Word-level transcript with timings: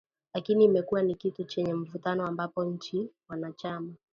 Lakini 0.33 0.63
imekuwa 0.63 1.03
ni 1.03 1.15
kitu 1.15 1.43
chenye 1.43 1.73
mvutano 1.73 2.27
ambapo 2.27 2.63
nchi 2.65 3.09
wanachama 3.27 3.93